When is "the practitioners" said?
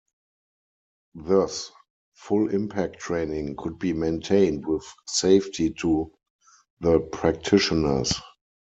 6.79-8.11